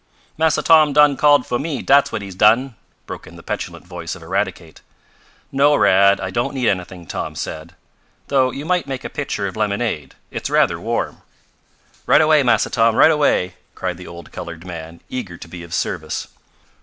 "Massa 0.35 0.63
Tom 0.63 0.93
done 0.93 1.15
called 1.15 1.45
fo' 1.45 1.59
me, 1.59 1.83
dat's 1.83 2.11
what 2.11 2.23
he 2.23 2.31
done!" 2.31 2.73
broke 3.05 3.27
in 3.27 3.35
the 3.35 3.43
petulant 3.43 3.85
voice 3.85 4.15
of 4.15 4.23
Eradicate. 4.23 4.81
"No, 5.51 5.75
Rad, 5.75 6.19
I 6.19 6.31
don't 6.31 6.55
need 6.55 6.69
anything," 6.69 7.05
Tom 7.05 7.35
said. 7.35 7.75
"Though 8.27 8.49
you 8.49 8.65
might 8.65 8.87
make 8.87 9.03
a 9.03 9.11
pitcher 9.11 9.45
of 9.45 9.55
lemonade. 9.55 10.15
It's 10.31 10.49
rather 10.49 10.79
warm." 10.81 11.21
"Right 12.07 12.19
away, 12.19 12.41
Massa 12.41 12.71
Tom! 12.71 12.95
Right 12.95 13.11
away!" 13.11 13.57
cried 13.75 13.97
the 13.97 14.07
old 14.07 14.31
colored 14.31 14.65
man, 14.65 15.01
eager 15.07 15.37
to 15.37 15.47
be 15.47 15.61
of 15.61 15.71
service. 15.71 16.29